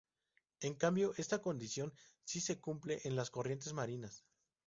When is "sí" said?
2.23-2.41